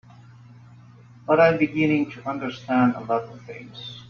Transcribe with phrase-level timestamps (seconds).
[1.27, 3.99] But I'm beginning to understand a lot of things.